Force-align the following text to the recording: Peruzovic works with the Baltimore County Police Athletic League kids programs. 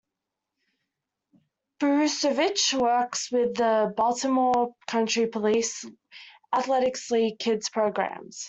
Peruzovic 1.79 2.73
works 2.73 3.31
with 3.31 3.53
the 3.55 3.93
Baltimore 3.95 4.73
County 4.87 5.27
Police 5.27 5.85
Athletic 6.51 6.95
League 7.11 7.37
kids 7.37 7.69
programs. 7.69 8.39